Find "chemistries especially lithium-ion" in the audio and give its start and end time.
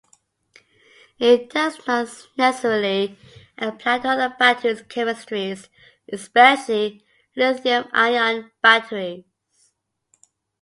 4.73-8.49